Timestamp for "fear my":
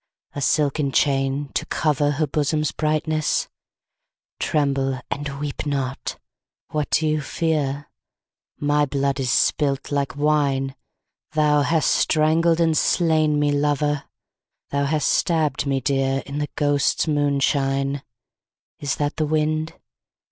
7.21-8.87